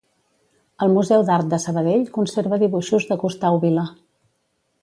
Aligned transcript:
El 0.85 0.93
Museu 0.95 1.25
d'Art 1.27 1.51
de 1.51 1.59
Sabadell 1.67 2.07
conserva 2.17 2.61
dibuixos 2.65 3.09
de 3.11 3.19
Gustau 3.25 3.63
Vila. 3.67 3.89